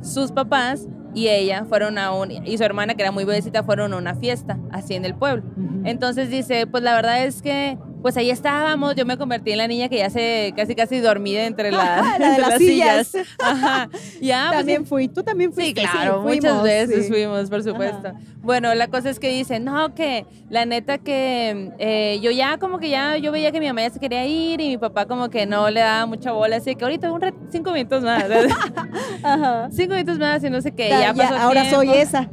[0.00, 3.92] sus papás y ella fueron a un, y su hermana, que era muy bebecita, fueron
[3.92, 5.42] a una fiesta, así en el pueblo.
[5.84, 7.76] Entonces dice, pues la verdad es que,
[8.08, 11.44] pues ahí estábamos, yo me convertí en la niña que ya se casi casi dormida
[11.44, 13.12] entre, la- La de entre las sillas.
[13.38, 13.90] Ajá.
[14.18, 15.08] Ya, pues, también fui.
[15.08, 15.82] Tú también Sí, fuiste.
[15.82, 17.12] claro, fuimos, muchas veces sí.
[17.12, 18.12] fuimos, por supuesto.
[18.40, 22.78] Bueno, la cosa es que dice, no, que la neta que eh, yo ya como
[22.78, 25.28] que ya, yo veía que mi mamá ya se quería ir y mi papá como
[25.28, 27.20] que no le daba mucha bola, así que ahorita un
[27.52, 28.24] cinco minutos más,
[29.22, 29.68] Ajá.
[29.70, 31.76] cinco minutos más y no sé qué, Ya- ya, ahora tiempo.
[31.76, 32.30] soy esa.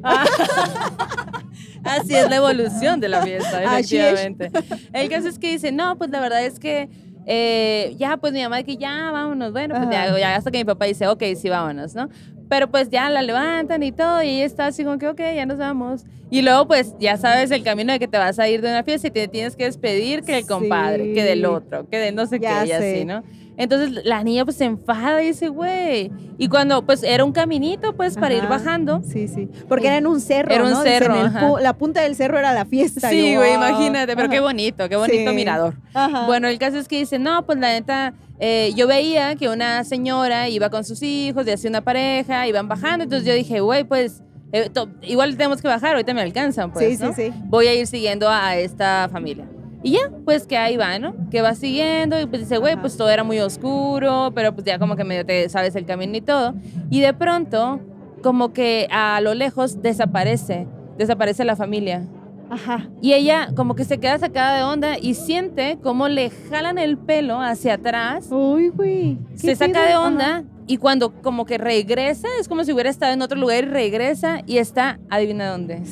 [1.85, 4.51] Así es la evolución de la fiesta, efectivamente.
[4.93, 6.89] El caso es que dice, no, pues la verdad es que
[7.25, 10.85] eh, ya, pues mi mamá que ya, vámonos, bueno, pues ya, hasta que mi papá
[10.85, 12.09] dice, ok, sí, vámonos, ¿no?
[12.49, 15.45] Pero pues ya la levantan y todo, y ella está así como que, ok, ya
[15.45, 16.05] nos vamos.
[16.29, 18.83] Y luego, pues ya sabes el camino de que te vas a ir de una
[18.83, 22.25] fiesta y te tienes que despedir que el compadre, que del otro, que de no
[22.27, 23.05] sé Ya qué, y así.
[23.05, 23.23] ¿no?
[23.57, 26.11] Entonces la niña pues se enfada y dice, güey.
[26.37, 29.01] Y cuando pues era un caminito pues para ir bajando.
[29.03, 29.49] Sí, sí.
[29.69, 30.53] Porque era en un cerro.
[30.53, 30.83] Era un ¿no?
[30.83, 33.09] Dicen, cerro, el la punta del cerro era la fiesta.
[33.09, 33.67] Sí, güey, wow.
[33.67, 35.35] imagínate, pero qué bonito, qué bonito Sí.
[35.35, 35.75] mirador.
[35.93, 36.25] Ajá.
[36.25, 39.83] Bueno, el caso es que dice, no, pues la neta, eh, yo veía que una
[39.85, 43.85] señora iba con sus hijos, y hacía una pareja, iban bajando, entonces yo dije, güey,
[43.85, 44.69] pues eh,
[45.03, 47.13] igual tenemos que bajar, ahorita me alcanzan, pues, sí, ¿no?
[47.13, 47.33] sí, sí.
[47.45, 49.45] Voy a ir siguiendo a esta familia.
[49.85, 51.13] Y ya, pues que ahí va, ¿no?
[51.29, 52.81] Que va siguiendo y pues dice, güey, Ajá.
[52.81, 56.17] pues todo era muy oscuro, pero pues ya como que medio te sabes el camino
[56.17, 56.55] y todo.
[56.89, 57.79] Y de pronto,
[58.23, 60.65] como que a lo lejos desaparece,
[60.97, 62.01] desaparece la familia.
[62.49, 62.89] Ajá.
[62.99, 66.97] Y ella como que se queda sacada de onda y siente como le jalan el
[66.97, 69.19] pelo hacia atrás, Uy, güey.
[69.35, 70.01] se ¿Qué saca de Ajá.
[70.01, 73.67] onda y cuando como que regresa, es como si hubiera estado en otro lugar y
[73.67, 75.83] regresa y está, adivina dónde.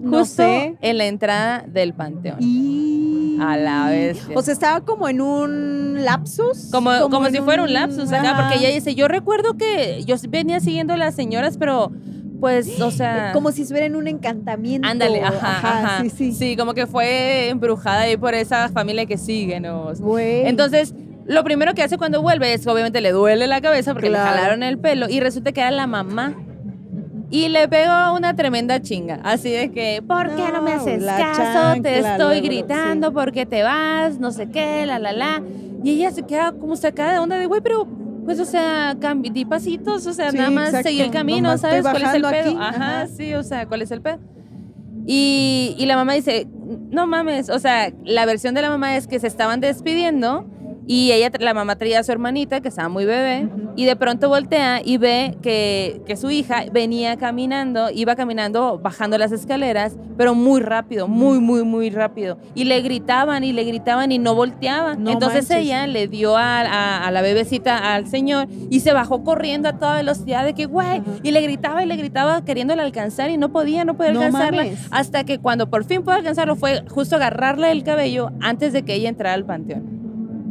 [0.00, 0.76] No Justo sé.
[0.80, 2.38] en la entrada del panteón.
[2.40, 3.38] Y...
[3.40, 4.34] A la bestia.
[4.34, 6.70] O sea, estaba como en un lapsus.
[6.72, 10.58] Como, como, si fuera un lapsus acá, porque ella dice, yo recuerdo que yo venía
[10.60, 11.92] siguiendo a las señoras, pero
[12.40, 13.32] pues, o sea...
[13.32, 14.88] Como si estuviera en un encantamiento.
[14.88, 16.04] Ándale, ajá, ajá.
[16.16, 16.56] Sí, sí.
[16.56, 19.92] como que fue embrujada ahí por esa familia que sigue, ¿no?
[19.98, 20.46] Güey.
[20.46, 20.94] Entonces,
[21.26, 24.30] lo primero que hace cuando vuelve es, obviamente, le duele la cabeza porque Claro.
[24.30, 26.34] le jalaron el pelo y resulta que era la mamá.
[27.30, 29.20] Y le pegó una tremenda chinga.
[29.24, 31.42] Así de que, ¿por qué no, me No, haces la caso?
[31.82, 33.14] te chancla, estoy luego, gritando, sí.
[33.14, 34.18] ¿por qué te vas?
[34.20, 35.42] No sé qué, la, la, la.
[35.82, 37.86] Y ella se queda como sacada de onda de, güey, pero,
[38.24, 40.88] pues, o sea, di pasitos, o sea, Sí, nada más exacto.
[40.88, 41.82] seguir el camino, Nomás estoy ¿sabes?
[42.00, 42.50] ¿Cuál es el pedo?
[42.50, 43.06] aquí, Ajá, ajá.
[43.08, 44.18] sí, o sea, ¿cuál es el pedo?
[45.06, 46.48] Y, y la mamá dice,
[46.90, 50.46] no mames, o sea, la versión de la mamá es que se estaban despidiendo
[50.86, 54.28] y ella, la mamá traía a su hermanita que estaba muy bebé y de pronto
[54.28, 60.34] voltea y ve que, que su hija venía caminando, iba caminando, bajando las escaleras, pero
[60.34, 62.38] muy rápido, muy, muy, muy rápido.
[62.54, 65.02] Y le gritaban y le gritaban y no volteaban.
[65.02, 65.66] No Entonces manches.
[65.66, 69.78] ella le dio a, a- a la bebecita al señor y se bajó corriendo a
[69.78, 73.50] toda velocidad de que, güey, y le gritaba y le gritaba queriéndole alcanzar y no
[73.50, 74.62] podía, no podía No alcanzarla.
[74.64, 74.78] mames.
[74.90, 78.94] Hasta que cuando por fin pudo alcanzarlo fue justo agarrarle el cabello antes de que
[78.94, 79.95] ella entrara al panteón.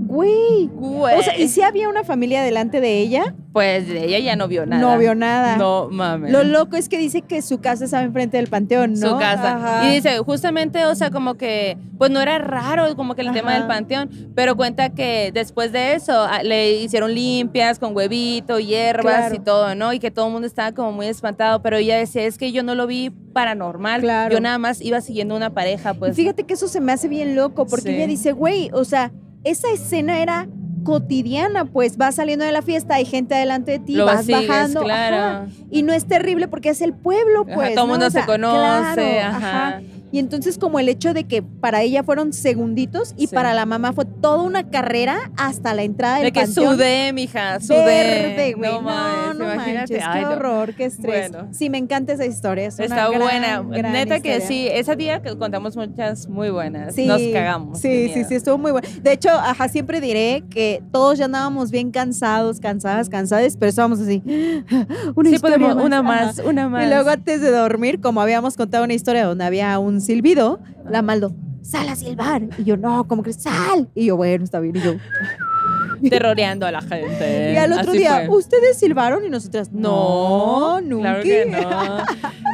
[0.06, 0.68] Güey.
[0.72, 1.20] Güey.
[1.20, 3.36] O sea, ¿y si había una familia delante de ella?
[3.54, 4.82] Pues ella ya no vio nada.
[4.82, 5.58] No vio nada.
[5.58, 6.32] No mames.
[6.32, 9.12] Lo loco es que dice que su casa estaba enfrente del panteón, ¿no?
[9.12, 9.56] su casa.
[9.56, 9.86] Ajá.
[9.90, 13.54] Y dice, justamente, o sea, como que, pues no era raro como que el tema
[13.56, 19.04] del panteón, pero cuenta que después de eso ah, le hicieron limpias con huevito, hierbas
[19.04, 19.36] Claro.
[19.36, 19.94] y todo, ¿no?
[19.94, 22.62] Y que todo el mundo estaba como muy espantado, pero ella decía, es que yo
[22.62, 24.34] no lo vi paranormal, Claro.
[24.34, 26.16] yo nada más iba siguiendo una pareja, pues.
[26.16, 27.96] fíjate que eso se me hace bien loco, porque Sí.
[27.96, 29.12] ella dice, güey, o sea,
[29.46, 30.48] esa escena era
[30.84, 34.48] cotidiana, pues vas saliendo de la fiesta, hay gente adelante de ti, Lo vas sigues,
[34.48, 35.16] bajando, claro.
[35.16, 37.74] ajá, y no es terrible porque es el pueblo, Ajá, pues.
[37.74, 37.94] todo el ¿no?
[37.94, 39.82] mundo O sea, se conoce, claro, ajá.
[40.16, 43.36] Y entonces como el hecho de que para ella fueron segunditos y Sí.
[43.36, 47.60] para la mamá fue toda una carrera hasta la entrada del De que sudé, mija,
[47.60, 47.84] sudé.
[47.84, 48.72] Verde, güey.
[48.72, 49.74] No, no, imagínate.
[49.96, 50.32] manches, Ay, qué no.
[50.32, 51.32] horror, qué estrés.
[51.32, 51.50] Bueno.
[51.52, 52.68] Sí, me encanta esa historia.
[52.68, 53.62] Es Está gran, buena.
[53.78, 56.96] gran Neta que sí, ese día que contamos muchas muy buenas.
[56.96, 57.82] Sí, Nos cagamos.
[57.82, 58.88] Sí, sí, sí, estuvo muy bueno.
[59.02, 64.00] De hecho, ajá, siempre diré que todos ya andábamos bien cansados, cansadas, cansadas, pero estábamos
[64.00, 64.24] así.
[65.16, 66.04] Una Sí, podemos, una Ajá.
[66.04, 66.86] más, una más.
[66.86, 71.02] Y luego antes de dormir, como habíamos contado una historia donde había un silbido, la
[71.02, 72.44] Maldo, sal a silbar.
[72.58, 73.38] Y yo, no, ¿cómo crees?
[73.42, 73.90] Sal.
[73.96, 74.76] Y yo, bueno, está bien.
[74.78, 74.94] Y yo,
[76.10, 77.54] terroreando a la gente.
[77.54, 78.38] y al otro Así día, fue.
[78.38, 79.26] ¿ustedes silbaron?
[79.26, 81.22] Y nosotras, No, no, nunca.
[81.22, 81.98] claro que no.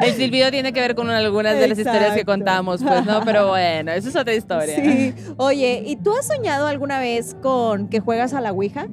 [0.06, 3.50] El silbido tiene que ver con algunas de las historias que contamos, pues no, pero
[3.50, 4.76] bueno, eso es otra historia.
[4.76, 5.14] Sí.
[5.38, 8.88] Oye, ¿y tú has soñado alguna vez con que juegas a la Ouija?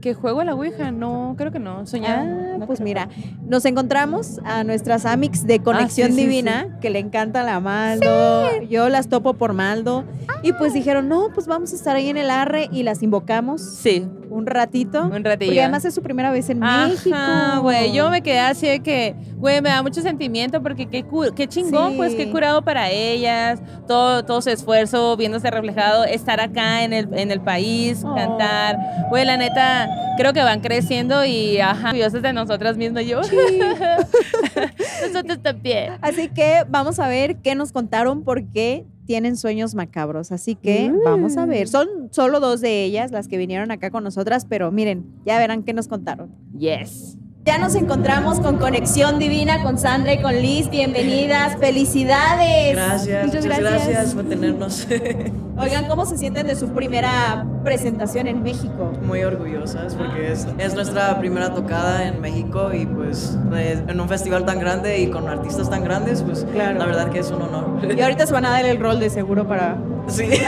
[0.00, 0.90] ¿Que juego a la Ouija?
[0.90, 1.86] No, creo que no.
[1.86, 2.18] Soñar.
[2.20, 3.08] Ah, No pues mira,
[3.46, 7.60] nos encontramos a nuestras amics de Conexión Ah, sí, sí, Divina, que le encanta la
[7.60, 10.04] Maldo, yo las topo por Maldo,
[10.42, 13.62] y pues dijeron, no, pues vamos a estar ahí en el arre y las invocamos
[13.62, 14.06] Sí,
[14.36, 15.04] un ratito.
[15.04, 15.50] un ratillo.
[15.50, 17.14] Porque además es su primera vez en México.
[17.16, 21.04] Ajá, güey, yo me quedé así de que, güey, me da mucho sentimiento porque qué,
[21.34, 21.96] qué chingón, Sí.
[21.96, 27.08] pues qué curado para ellas, todo, todo su esfuerzo viéndose reflejado, estar acá en el,
[27.14, 28.14] en el país, Oh.
[28.14, 28.76] cantar.
[29.08, 33.20] Güey, la neta, creo que van creciendo y, ajá, orgullosas de nosotras mismas, yo.
[35.06, 35.94] Nosotros también.
[36.00, 40.32] Así que vamos a ver qué nos contaron porque tienen sueños macabros.
[40.32, 41.04] Así que Mm.
[41.04, 41.68] vamos a ver.
[41.68, 45.62] Son solo dos de ellas las que vinieron acá con nosotras, pero miren, ya verán
[45.62, 46.30] qué nos contaron.
[46.58, 47.16] Yes.
[47.46, 50.68] Ya nos encontramos con Conexión Divina, con Sandra y con Liz.
[50.68, 52.74] Bienvenidas, felicidades.
[52.74, 53.88] Gracias, Muchas muchas, gracias.
[53.88, 54.14] gracias.
[54.14, 54.86] por tenernos
[55.56, 58.90] Oigan, ¿cómo se sienten de su primera presentación en México?
[59.06, 64.08] muy orgullosas porque es, es nuestra primera tocada en México y pues eh, en un
[64.08, 66.78] festival tan grande y con artistas tan grandes, pues Claro.
[66.80, 67.78] la verdad que es un honor.
[67.96, 69.76] Y ahorita se van a dar el rol de seguro para...
[70.08, 70.24] Sí.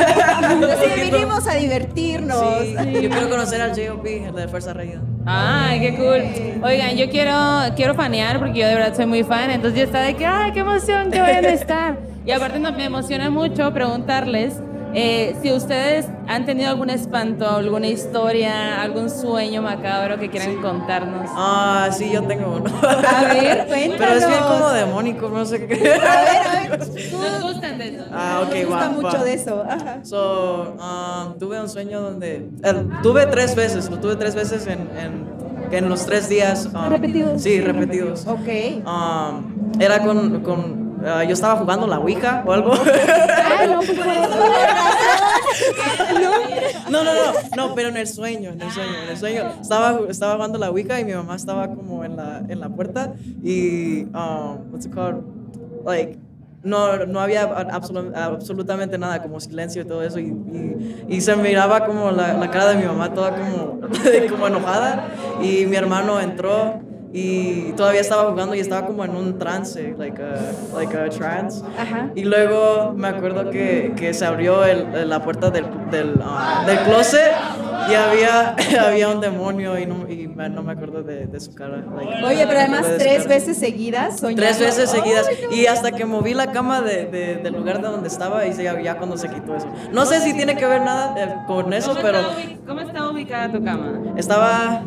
[0.49, 2.41] Sí, vinimos a divertirnos.
[2.63, 5.01] Sí, yo quiero conocer al J.O.P., el de Fuerza Regida.
[5.27, 6.65] Ay, qué cool.
[6.65, 7.35] Oigan, yo quiero,
[7.77, 10.53] quiero fanear porque yo de verdad soy muy fan, entonces yo estaba de que, ay,
[10.53, 11.99] qué emoción que vayan a estar.
[12.25, 14.61] Y aparte no, me emociona mucho preguntarles
[14.95, 21.31] eh, si ustedes han tenido algún espanto, alguna historia, algún sueño macabro que quieran contarnos.
[21.35, 22.71] Ah, sí, yo tengo uno.
[22.83, 24.51] A ver, Pero es bien cuéntanos.
[24.51, 25.75] como demónico, no sé qué.
[25.75, 26.79] A ver, a ver.
[27.13, 28.05] ¿Nos gustan de eso?
[28.13, 29.65] Ah, ok, Nos gusta mucho de eso.
[29.69, 30.01] Ajá.
[30.05, 32.49] So, um, tuve un sueño donde.
[32.65, 35.27] eh, tuve tres veces, lo tuve tres veces en, en,
[35.71, 36.67] en los tres días.
[36.75, 37.43] um, ¿Repetidos?
[37.43, 38.27] Sí, repetidos.
[38.27, 38.87] Ok.
[38.87, 42.73] Um, era con, con ah, yo estaba jugando la Ouija o algo.
[43.59, 43.99] Ay, no, pues.
[46.91, 49.43] No, no, no, no, pero en el sueño, en el sueño, en el sueño.
[49.61, 53.13] Estaba, estaba jugando la Ouija y mi mamá estaba como en la, en la puerta
[53.43, 55.23] y, um, what's it called?
[55.85, 56.19] Like,
[56.63, 60.19] no, no había absolu- absolutamente nada, como silencio y todo eso.
[60.19, 63.81] Y, y, y se miraba como la, la cara de mi mamá toda como,
[64.31, 65.09] como enojada.
[65.43, 66.81] Y mi hermano entró
[67.13, 70.35] y todavía estaba jugando y estaba como en un trance, like a,
[70.77, 71.63] like a trance.
[71.79, 72.11] Ajá.
[72.15, 76.79] Y luego me acuerdo que, que se abrió el- la puerta del, del, ah, del
[76.81, 77.33] closet
[77.91, 78.55] y había,
[78.87, 81.83] había un demonio y no, y me- no me acuerdo de, de su cara.
[81.97, 84.43] like, Oye, pero además tres veces seguidas soñando.
[84.43, 85.27] Tres veces seguidas.
[85.51, 88.79] Y hasta que moví la cama de, de- del lugar de donde estaba y ya,
[88.83, 89.67] ya cuando se quitó eso.
[89.93, 93.09] No sé si tiene que ver nada eh, con eso, ¿Cómo pero está ¿Cómo está
[93.11, 93.95] ubicada tu cama?
[94.17, 94.83] estaba...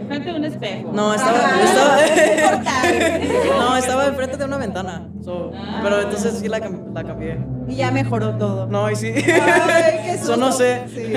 [0.00, 0.90] Enfrente de un espejo.
[0.92, 1.38] No, estaba...
[1.62, 1.98] estaba
[3.58, 5.06] no, estaba enfrente de una ventana.
[5.24, 7.38] So, pero entonces sí la, la cambié.
[7.68, 8.66] Y ya mejoró todo.
[8.66, 9.08] No, y sí.
[9.14, 10.64] Ay, qué Eso no susto.
[10.64, 10.82] sé.
[10.88, 11.12] Sí.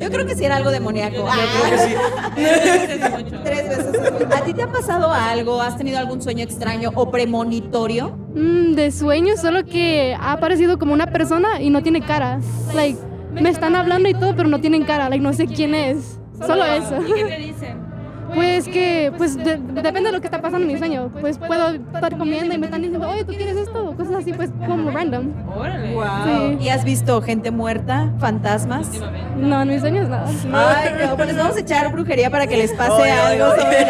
[0.00, 1.24] Yo creo que sí era algo demoníaco.
[1.28, 3.34] Ah, Yo creo que sí.
[3.44, 3.94] Tres veces.
[3.94, 4.34] es mucho.
[4.36, 5.60] ¿A ti te ha pasado algo?
[5.60, 8.16] ¿Has tenido algún sueño extraño o premonitorio?
[8.34, 12.38] Mm, de sueño, solo que ha aparecido como una persona y no tiene cara.
[12.74, 12.98] Like,
[13.32, 15.08] me están hablando y todo, pero no tienen cara.
[15.08, 16.18] Like, no sé quién es.
[16.46, 16.98] Solo eso.
[17.02, 17.87] ¿Y qué te dicen?
[18.34, 21.10] Pues que, pues de- depende de lo que está pasando en mi sueño.
[21.20, 23.94] Pues puedo estar comiendo y me están diciendo, oye, ¿tú quieres esto?
[23.96, 25.32] Cosas así, pues como random.
[25.56, 25.96] Órale.
[26.24, 26.58] Sí.
[26.64, 28.12] ¿Y has visto gente muerta?
[28.18, 28.88] ¿Fantasmas?
[29.36, 30.26] No, en mis sueños nada.
[30.52, 33.62] Ay, no, pues les vamos a echar brujería para que les pase Oye, algo oye,
[33.62, 33.80] sobre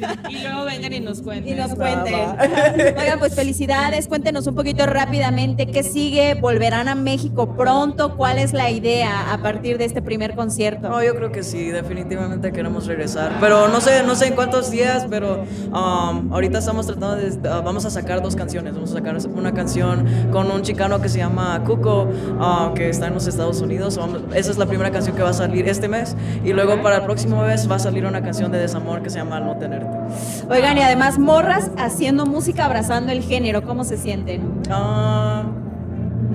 [0.00, 1.52] la Y luego vengan y nos cuenten.
[1.52, 2.14] y nos cuenten.
[2.98, 4.06] Oigan, pues felicidades.
[4.08, 6.34] Cuéntenos un poquito rápidamente qué sigue.
[6.34, 8.16] ¿Volverán a México pronto?
[8.16, 10.88] ¿Cuál es la idea a partir de este primer concierto?
[10.88, 13.32] No, yo creo que sí, definitivamente queremos regresar.
[13.40, 17.62] Pero no sé, no sé en cuántos días, pero um, ahorita estamos tratando de, uh,
[17.62, 18.74] vamos a sacar dos canciones.
[18.74, 22.04] Vamos a sacar una canción con un chicano que se llama Cuco,
[22.38, 23.96] uh, que está en los Estados Unidos.
[23.96, 26.16] Vamos- esa es la primera canción que va a salir este mes.
[26.44, 29.18] Y luego para el próximo mes va a salir una canción de desamor que se
[29.18, 29.86] llama No Tenerte.
[30.50, 33.62] Oigan, y además morras haciendo música, abrazando el género.
[33.62, 34.62] ¿Cómo se sienten?
[34.70, 35.44] Ah,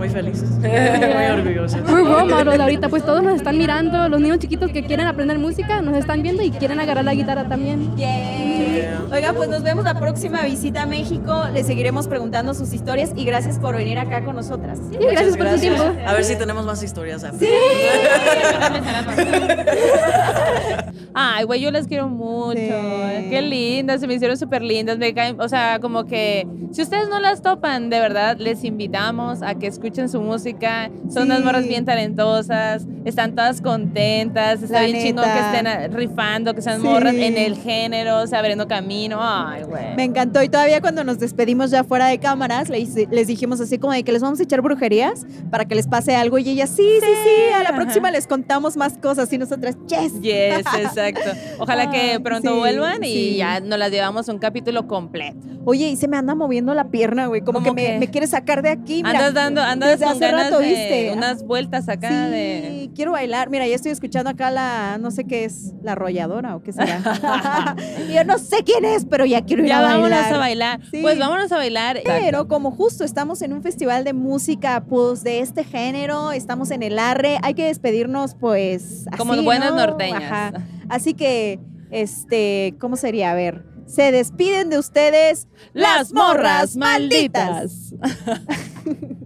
[0.01, 1.79] muy felices, muy orgullosos.
[1.81, 4.09] We're role models ahorita, pues todos nos están mirando.
[4.09, 7.47] Los niños chiquitos que quieren aprender música nos están viendo y quieren agarrar la guitarra
[7.47, 7.95] también.
[7.97, 8.89] Yay.
[9.11, 11.43] Oigan, pues nos vemos la próxima visita a México.
[11.53, 14.79] Les seguiremos preguntando sus historias y gracias por venir acá con nosotras.
[14.89, 15.83] Sí, gracias por su tiempo.
[15.83, 17.23] A ver si tenemos más historias.
[17.23, 17.47] after.
[21.13, 22.55] Ay, güey, yo las quiero mucho.
[22.55, 23.29] Sí.
[23.29, 24.97] Qué lindas, se me hicieron súper lindas.
[24.97, 29.41] Me caen, o sea, como que si ustedes no las topan, de verdad, les invitamos
[29.41, 30.89] a que escuchen su música.
[31.11, 31.43] Son unas Sí.
[31.43, 35.51] morras bien talentosas, están todas contentas, está La bien chingón que neta.
[35.51, 36.87] estén ah, rifando, que sean Sí.
[36.87, 39.17] morras en el género, o sea, abriendo camino.
[39.21, 39.95] Ay, güey.
[39.95, 43.77] Me encantó y todavía cuando nos despedimos ya fuera de cámaras les, les dijimos así
[43.77, 46.67] como de que les vamos a echar brujerías para que les pase algo y ella
[46.67, 50.21] sí, sí, sí, a la próxima les contamos más cosas y nosotras, yes.
[50.21, 51.31] Yes, exacto.
[51.59, 55.39] Ojalá que pronto vuelvan y ya nos las llevamos un capítulo completo.
[55.63, 58.25] Oye, y se me anda moviendo la pierna, güey, como que ¿Cómo me, me quiere
[58.25, 58.97] sacar de aquí.
[59.03, 61.11] Mira, Andas dando, andas desde con hace ganas rato, de ¿viste?
[61.15, 62.91] unas vueltas acá sí, de.
[62.95, 63.49] quiero bailar.
[63.49, 67.01] Mira, ya estoy escuchando acá la, no sé qué es, la arrolladora o qué será.
[68.13, 70.33] Yo no sé quién es, pero ya quiero ir Ya a vámonos bailar.
[70.33, 70.81] a bailar.
[70.91, 71.01] Sí.
[71.01, 71.99] Pues vámonos a bailar.
[72.03, 76.83] Pero como justo estamos en un festival de música, pues de este género, estamos en
[76.83, 79.05] el arre, hay que despedirnos, pues.
[79.17, 79.77] Como así, buenas ¿no?
[79.77, 80.23] norteñas.
[80.23, 80.53] Ajá.
[80.89, 81.59] Así que,
[81.91, 83.31] este, ¿cómo sería?
[83.31, 87.93] A ver, se despiden de ustedes Las morras malditas.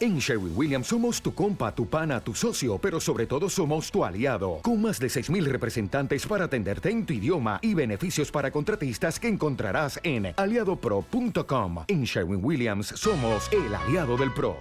[0.00, 4.04] En Sherwin Williams somos tu compa, tu pana, tu socio, pero sobre todo somos tu
[4.04, 9.20] aliado, con más de 6.000 representantes para atenderte en tu idioma y beneficios para contratistas
[9.20, 11.84] que encontrarás en aliadopro.com.
[11.86, 14.56] En Sherwin Williams somos el aliado del PRO.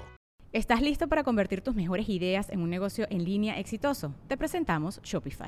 [0.51, 4.13] ¿Estás listo para convertir tus mejores ideas en un negocio en línea exitoso?
[4.27, 5.47] Te presentamos Shopify.